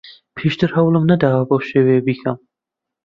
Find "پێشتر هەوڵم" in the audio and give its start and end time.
0.37-1.03